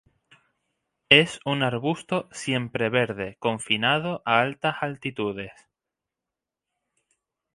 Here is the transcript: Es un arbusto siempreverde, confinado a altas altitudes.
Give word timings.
Es 1.09 1.39
un 1.45 1.61
arbusto 1.61 2.27
siempreverde, 2.31 3.35
confinado 3.39 4.23
a 4.25 4.39
altas 4.41 4.77
altitudes. 4.81 5.51